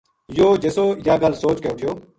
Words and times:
یوہ 0.37 0.59
جِسو 0.63 0.85
یاہ 1.05 1.21
گل 1.23 1.33
سوچ 1.41 1.57
کے 1.63 1.69
اُٹھیو 1.71 1.91